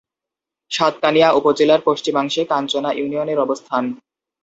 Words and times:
সাতকানিয়া 0.71 1.29
উপজেলার 1.31 1.81
পশ্চিমাংশে 1.85 2.41
কাঞ্চনা 2.45 2.89
ইউনিয়নের 2.93 3.39
অবস্থান। 3.39 3.83